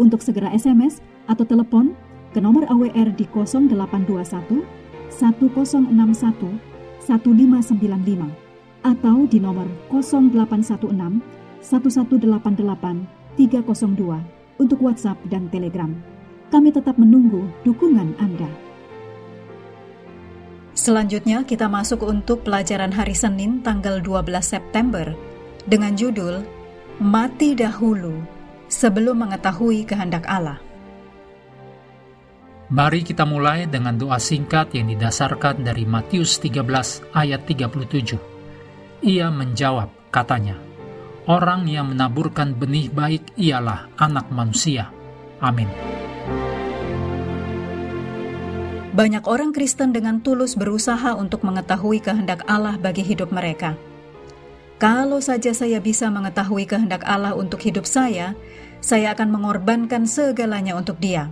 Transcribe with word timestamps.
untuk 0.00 0.24
segera 0.24 0.52
SMS 0.52 1.00
atau 1.28 1.44
telepon 1.44 1.96
ke 2.32 2.40
nomor 2.40 2.64
AWR 2.68 3.12
di 3.12 3.28
0821 3.28 4.64
1061 5.12 6.72
1595 7.02 8.42
atau 8.82 9.16
di 9.28 9.38
nomor 9.38 9.68
0816 9.90 11.20
1188 11.62 13.38
302 13.38 14.60
untuk 14.60 14.78
WhatsApp 14.82 15.18
dan 15.30 15.48
Telegram. 15.48 15.90
Kami 16.52 16.68
tetap 16.68 17.00
menunggu 17.00 17.48
dukungan 17.64 18.12
Anda. 18.20 18.50
Selanjutnya 20.76 21.44
kita 21.46 21.70
masuk 21.70 22.02
untuk 22.04 22.44
pelajaran 22.44 22.92
hari 22.92 23.14
Senin 23.14 23.62
tanggal 23.62 24.02
12 24.02 24.28
September 24.42 25.14
dengan 25.68 25.94
judul 25.94 26.42
Mati 26.98 27.54
Dahulu 27.54 28.41
sebelum 28.72 29.28
mengetahui 29.28 29.84
kehendak 29.84 30.24
Allah. 30.24 30.56
Mari 32.72 33.04
kita 33.04 33.28
mulai 33.28 33.68
dengan 33.68 34.00
doa 34.00 34.16
singkat 34.16 34.72
yang 34.72 34.88
didasarkan 34.88 35.60
dari 35.60 35.84
Matius 35.84 36.40
13 36.40 37.12
ayat 37.12 37.44
37. 37.44 38.16
Ia 39.04 39.28
menjawab, 39.28 40.08
katanya, 40.08 40.56
Orang 41.28 41.70
yang 41.70 41.94
menaburkan 41.94 42.56
benih 42.56 42.90
baik 42.90 43.36
ialah 43.38 43.92
anak 43.94 44.26
manusia. 44.34 44.90
Amin. 45.38 45.70
Banyak 48.92 49.24
orang 49.30 49.54
Kristen 49.54 49.94
dengan 49.94 50.18
tulus 50.18 50.58
berusaha 50.58 51.14
untuk 51.14 51.46
mengetahui 51.46 52.02
kehendak 52.02 52.42
Allah 52.50 52.74
bagi 52.74 53.06
hidup 53.06 53.30
mereka. 53.30 53.78
Kalau 54.82 55.22
saja 55.22 55.54
saya 55.54 55.78
bisa 55.78 56.10
mengetahui 56.10 56.66
kehendak 56.66 57.06
Allah 57.06 57.38
untuk 57.38 57.62
hidup 57.62 57.86
saya, 57.86 58.34
saya 58.82 59.14
akan 59.14 59.30
mengorbankan 59.30 60.10
segalanya 60.10 60.74
untuk 60.74 60.98
Dia. 60.98 61.30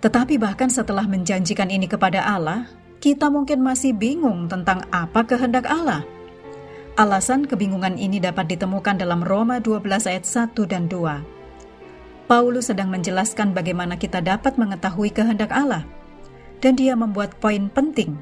Tetapi, 0.00 0.40
bahkan 0.40 0.72
setelah 0.72 1.04
menjanjikan 1.04 1.68
ini 1.68 1.84
kepada 1.84 2.24
Allah, 2.24 2.64
kita 3.04 3.28
mungkin 3.28 3.60
masih 3.60 3.92
bingung 3.92 4.48
tentang 4.48 4.88
apa 4.88 5.20
kehendak 5.28 5.68
Allah. 5.68 6.00
Alasan 6.96 7.44
kebingungan 7.44 8.00
ini 8.00 8.24
dapat 8.24 8.48
ditemukan 8.48 8.96
dalam 8.96 9.20
Roma 9.20 9.60
12 9.60 9.84
ayat 10.08 10.24
1 10.24 10.56
dan 10.64 10.88
2. 10.88 12.24
Paulus 12.24 12.72
sedang 12.72 12.88
menjelaskan 12.88 13.52
bagaimana 13.52 14.00
kita 14.00 14.24
dapat 14.24 14.56
mengetahui 14.56 15.12
kehendak 15.12 15.52
Allah. 15.52 15.84
Dan 16.64 16.80
dia 16.80 16.96
membuat 16.96 17.36
poin 17.36 17.68
penting, 17.68 18.16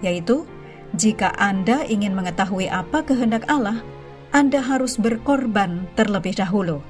yaitu 0.00 0.48
jika 0.92 1.32
Anda 1.40 1.88
ingin 1.88 2.12
mengetahui 2.12 2.68
apa 2.68 3.00
kehendak 3.04 3.48
Allah, 3.48 3.80
Anda 4.32 4.60
harus 4.60 5.00
berkorban 5.00 5.88
terlebih 5.96 6.36
dahulu. 6.36 6.84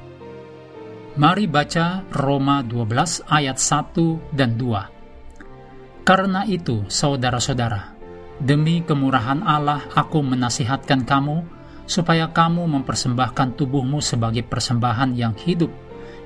Mari 1.13 1.45
baca 1.45 2.03
Roma 2.11 2.65
12 2.65 3.23
ayat 3.29 3.61
1 3.61 4.33
dan 4.33 4.57
2. 4.57 6.03
Karena 6.03 6.43
itu, 6.49 6.83
saudara-saudara, 6.89 7.95
demi 8.43 8.83
kemurahan 8.83 9.45
Allah 9.45 9.87
aku 9.95 10.25
menasihatkan 10.25 11.07
kamu 11.07 11.47
supaya 11.87 12.31
kamu 12.33 12.65
mempersembahkan 12.65 13.55
tubuhmu 13.55 14.01
sebagai 14.03 14.43
persembahan 14.43 15.15
yang 15.15 15.35
hidup, 15.37 15.71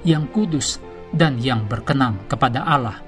yang 0.06 0.31
kudus, 0.31 0.81
dan 1.12 1.36
yang 1.42 1.66
berkenan 1.66 2.22
kepada 2.31 2.65
Allah. 2.65 3.03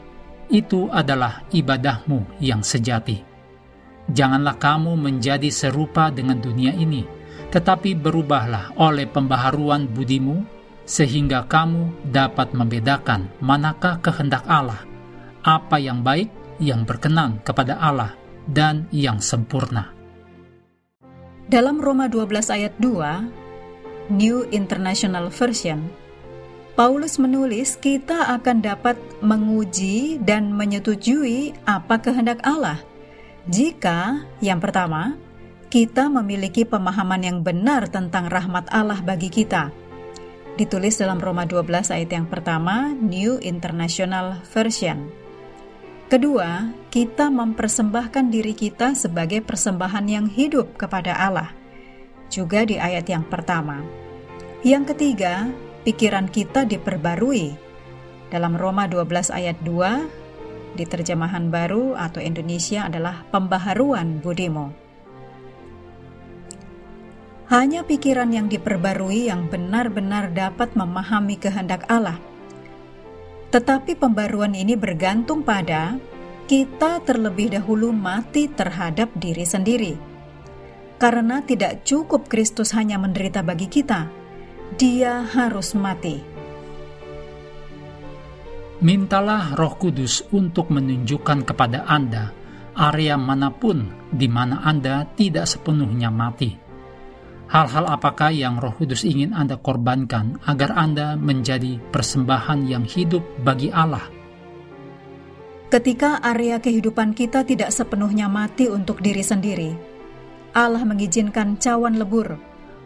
Itu 0.49 0.89
adalah 0.93 1.45
ibadahmu 1.53 2.41
yang 2.41 2.65
sejati. 2.65 3.28
Janganlah 4.09 4.57
kamu 4.57 4.97
menjadi 4.97 5.53
serupa 5.53 6.09
dengan 6.09 6.41
dunia 6.41 6.73
ini, 6.73 7.05
tetapi 7.53 7.93
berubahlah 7.93 8.73
oleh 8.81 9.05
pembaharuan 9.05 9.85
budimu, 9.85 10.41
sehingga 10.89 11.45
kamu 11.45 12.09
dapat 12.09 12.57
membedakan 12.57 13.29
manakah 13.45 14.01
kehendak 14.01 14.49
Allah, 14.49 14.81
apa 15.45 15.77
yang 15.77 16.01
baik, 16.01 16.33
yang 16.57 16.89
berkenan 16.89 17.45
kepada 17.45 17.77
Allah, 17.77 18.17
dan 18.49 18.89
yang 18.89 19.21
sempurna. 19.21 19.93
Dalam 21.49 21.77
Roma 21.77 22.09
12 22.09 22.49
ayat 22.49 22.73
2, 22.81 24.09
New 24.17 24.49
International 24.49 25.29
Version, 25.29 25.85
Paulus 26.73 27.21
menulis 27.21 27.77
kita 27.77 28.33
akan 28.41 28.65
dapat 28.65 28.97
menguji 29.21 30.17
dan 30.25 30.49
menyetujui 30.57 31.53
apa 31.69 32.01
kehendak 32.01 32.41
Allah– 32.41 32.81
jika 33.49 34.29
yang 34.45 34.61
pertama, 34.61 35.17
kita 35.73 36.13
memiliki 36.13 36.69
pemahaman 36.69 37.25
yang 37.25 37.39
benar 37.41 37.89
tentang 37.89 38.29
rahmat 38.29 38.69
Allah 38.69 39.01
bagi 39.01 39.33
kita. 39.33 39.73
Ditulis 40.61 41.01
dalam 41.01 41.17
Roma 41.17 41.49
12 41.49 41.89
ayat 41.89 42.11
yang 42.13 42.29
pertama, 42.29 42.93
New 42.93 43.41
International 43.41 44.45
Version. 44.53 45.09
Kedua, 46.13 46.73
kita 46.93 47.33
mempersembahkan 47.33 48.29
diri 48.29 48.53
kita 48.53 48.93
sebagai 48.93 49.41
persembahan 49.41 50.05
yang 50.09 50.27
hidup 50.29 50.77
kepada 50.77 51.17
Allah. 51.17 51.53
Juga 52.29 52.69
di 52.69 52.77
ayat 52.77 53.09
yang 53.09 53.25
pertama. 53.25 53.81
Yang 54.61 54.93
ketiga, 54.93 55.49
pikiran 55.89 56.29
kita 56.29 56.69
diperbarui. 56.69 57.57
Dalam 58.29 58.61
Roma 58.61 58.85
12 58.85 59.33
ayat 59.33 59.57
2, 59.65 60.28
di 60.79 60.87
terjemahan 60.87 61.51
baru 61.51 61.99
atau 61.99 62.23
Indonesia 62.23 62.87
adalah 62.87 63.27
pembaharuan 63.35 64.23
budimu. 64.23 64.71
Hanya 67.51 67.83
pikiran 67.83 68.31
yang 68.31 68.47
diperbarui 68.47 69.27
yang 69.27 69.51
benar-benar 69.51 70.31
dapat 70.31 70.79
memahami 70.79 71.35
kehendak 71.35 71.83
Allah. 71.91 72.23
Tetapi 73.51 73.99
pembaruan 73.99 74.55
ini 74.55 74.79
bergantung 74.79 75.43
pada 75.43 75.99
kita 76.47 77.03
terlebih 77.03 77.59
dahulu 77.59 77.91
mati 77.91 78.47
terhadap 78.47 79.11
diri 79.19 79.43
sendiri. 79.43 79.95
Karena 81.03 81.43
tidak 81.43 81.83
cukup 81.83 82.31
Kristus 82.31 82.71
hanya 82.77 83.01
menderita 83.01 83.43
bagi 83.43 83.67
kita, 83.67 84.07
Dia 84.77 85.25
harus 85.25 85.73
mati 85.73 86.38
Mintalah 88.79 89.59
Roh 89.59 89.75
Kudus 89.75 90.23
untuk 90.31 90.71
menunjukkan 90.71 91.43
kepada 91.43 91.83
Anda 91.91 92.31
area 92.79 93.19
mana 93.19 93.51
pun 93.51 93.91
di 94.15 94.31
mana 94.31 94.63
Anda 94.63 95.03
tidak 95.19 95.51
sepenuhnya 95.51 96.15
mati. 96.15 96.55
Hal-hal 97.51 97.91
apakah 97.91 98.31
yang 98.31 98.63
Roh 98.63 98.71
Kudus 98.79 99.03
ingin 99.03 99.35
Anda 99.35 99.59
korbankan 99.59 100.39
agar 100.47 100.79
Anda 100.79 101.19
menjadi 101.19 101.83
persembahan 101.91 102.71
yang 102.71 102.87
hidup 102.87 103.27
bagi 103.43 103.75
Allah? 103.75 104.07
Ketika 105.75 106.23
area 106.23 106.63
kehidupan 106.63 107.19
kita 107.19 107.43
tidak 107.43 107.75
sepenuhnya 107.75 108.31
mati 108.31 108.71
untuk 108.71 109.03
diri 109.03 109.27
sendiri, 109.27 109.75
Allah 110.55 110.87
mengizinkan 110.87 111.59
cawan 111.59 111.99
lebur 111.99 112.39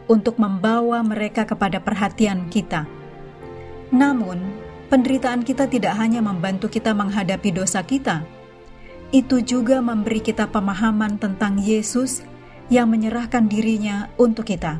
untuk 0.09 0.41
membawa 0.41 1.05
mereka 1.05 1.45
kepada 1.45 1.77
perhatian 1.79 2.49
kita. 2.49 2.89
Namun, 3.93 4.62
penderitaan 4.93 5.41
kita 5.41 5.65
tidak 5.65 5.97
hanya 5.97 6.21
membantu 6.21 6.69
kita 6.69 6.93
menghadapi 6.93 7.49
dosa 7.49 7.81
kita, 7.81 8.21
itu 9.09 9.41
juga 9.41 9.81
memberi 9.81 10.21
kita 10.21 10.45
pemahaman 10.53 11.17
tentang 11.17 11.57
Yesus 11.57 12.21
yang 12.69 12.93
menyerahkan 12.93 13.49
dirinya 13.49 14.13
untuk 14.21 14.53
kita. 14.53 14.77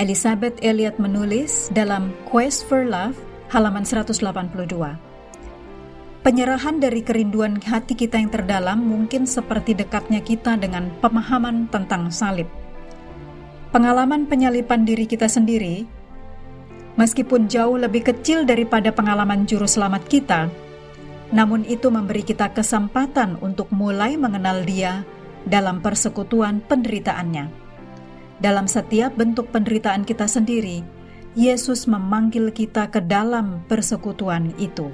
Elizabeth 0.00 0.56
Elliot 0.64 0.96
menulis 0.96 1.68
dalam 1.68 2.16
Quest 2.24 2.64
for 2.64 2.88
Love 2.88 3.12
halaman 3.52 3.84
182. 3.84 4.24
Penyerahan 6.24 6.80
dari 6.80 7.04
kerinduan 7.04 7.60
hati 7.60 7.92
kita 7.92 8.16
yang 8.16 8.32
terdalam 8.32 8.80
mungkin 8.80 9.28
seperti 9.28 9.76
dekatnya 9.76 10.24
kita 10.24 10.56
dengan 10.56 10.88
pemahaman 11.04 11.68
tentang 11.68 12.08
salib. 12.08 12.48
Pengalaman 13.68 14.24
penyalipan 14.24 14.88
diri 14.88 15.04
kita 15.04 15.28
sendiri 15.28 15.95
Meskipun 16.96 17.44
jauh 17.44 17.76
lebih 17.76 18.08
kecil 18.08 18.48
daripada 18.48 18.88
pengalaman 18.88 19.44
juru 19.44 19.68
selamat 19.68 20.08
kita, 20.08 20.48
namun 21.28 21.60
itu 21.68 21.92
memberi 21.92 22.24
kita 22.24 22.56
kesempatan 22.56 23.36
untuk 23.44 23.68
mulai 23.68 24.16
mengenal 24.16 24.64
Dia 24.64 25.04
dalam 25.44 25.84
persekutuan 25.84 26.64
penderitaannya. 26.64 27.68
Dalam 28.40 28.64
setiap 28.64 29.12
bentuk 29.12 29.52
penderitaan 29.52 30.08
kita 30.08 30.24
sendiri, 30.24 30.80
Yesus 31.36 31.84
memanggil 31.84 32.48
kita 32.48 32.88
ke 32.88 33.04
dalam 33.04 33.60
persekutuan 33.68 34.56
itu. 34.56 34.88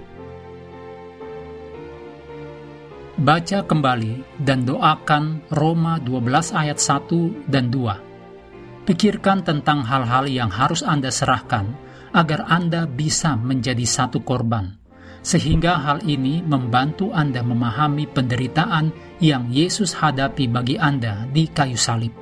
Baca 3.22 3.62
kembali 3.62 4.43
dan 4.43 4.66
doakan 4.66 5.46
Roma 5.54 6.02
12 6.02 6.50
ayat 6.50 6.82
1 6.82 7.46
dan 7.46 7.70
2. 7.70 8.90
Pikirkan 8.90 9.46
tentang 9.46 9.87
hal-hal 9.87 10.26
yang 10.26 10.50
harus 10.50 10.82
Anda 10.82 11.14
serahkan 11.14 11.81
agar 12.12 12.44
Anda 12.49 12.85
bisa 12.85 13.35
menjadi 13.37 13.85
satu 13.85 14.20
korban, 14.20 14.76
sehingga 15.25 15.81
hal 15.81 16.05
ini 16.05 16.44
membantu 16.44 17.11
Anda 17.12 17.41
memahami 17.41 18.09
penderitaan 18.12 18.93
yang 19.20 19.49
Yesus 19.49 19.97
hadapi 19.97 20.49
bagi 20.49 20.76
Anda 20.76 21.25
di 21.32 21.49
kayu 21.49 21.76
salib. 21.76 22.12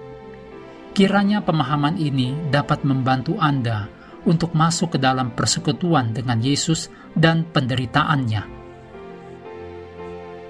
Kiranya 0.90 1.42
pemahaman 1.42 1.98
ini 1.98 2.34
dapat 2.50 2.82
membantu 2.82 3.38
Anda 3.38 3.87
untuk 4.26 4.52
masuk 4.52 4.94
ke 4.96 4.98
dalam 5.00 5.32
persekutuan 5.32 6.12
dengan 6.12 6.42
Yesus 6.42 6.90
dan 7.14 7.46
penderitaannya. 7.46 8.58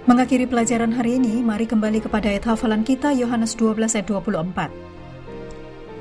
Mengakhiri 0.08 0.48
pelajaran 0.48 0.96
hari 0.96 1.20
ini, 1.20 1.44
mari 1.44 1.68
kembali 1.68 2.00
kepada 2.02 2.32
ayat 2.32 2.48
hafalan 2.48 2.82
kita 2.82 3.12
Yohanes 3.14 3.54
12 3.54 3.94
ayat 3.94 4.08
24. 4.08 4.72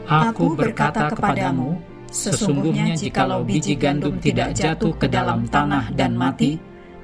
Aku 0.10 0.58
berkata 0.58 1.14
kepadamu, 1.14 1.78
sesungguhnya 2.10 2.98
jikalau 2.98 3.46
biji 3.46 3.78
gandum 3.78 4.18
tidak 4.18 4.58
jatuh 4.58 4.94
ke 4.98 5.08
dalam 5.08 5.46
tanah 5.48 5.94
dan 5.94 6.18
mati, 6.18 6.58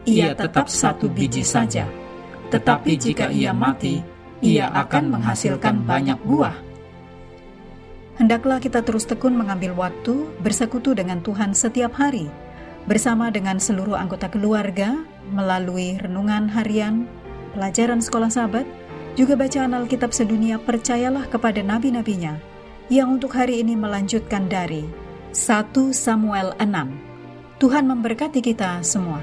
ia 0.05 0.33
tetap 0.33 0.69
satu 0.69 1.09
biji 1.09 1.41
saja. 1.41 1.89
Tetapi 2.53 2.91
jika 2.97 3.33
ia 3.33 3.53
mati, 3.53 4.01
ia 4.41 4.69
akan 4.69 5.17
menghasilkan 5.17 5.81
banyak 5.85 6.17
buah. 6.21 6.53
Hendaklah 8.15 8.63
kita 8.63 8.79
terus 8.79 9.03
tekun 9.03 9.35
mengambil 9.35 9.75
waktu 9.75 10.29
bersekutu 10.39 10.95
dengan 10.95 11.19
Tuhan 11.19 11.51
setiap 11.51 11.99
hari, 11.99 12.31
bersama 12.87 13.27
dengan 13.27 13.59
seluruh 13.59 13.97
anggota 13.97 14.31
keluarga, 14.31 15.03
melalui 15.33 15.99
renungan 15.99 16.47
harian, 16.47 17.09
pelajaran 17.51 17.99
sekolah 17.99 18.31
sahabat, 18.31 18.63
juga 19.19 19.35
bacaan 19.35 19.75
Alkitab 19.75 20.15
sedunia 20.15 20.61
percayalah 20.61 21.27
kepada 21.27 21.59
nabi-nabinya, 21.59 22.39
yang 22.85 23.17
untuk 23.17 23.33
hari 23.33 23.65
ini 23.65 23.73
melanjutkan 23.73 24.45
dari 24.45 24.85
1 25.33 25.73
Samuel 25.89 26.53
6. 26.61 27.57
Tuhan 27.57 27.85
memberkati 27.89 28.45
kita 28.45 28.85
semua. 28.85 29.17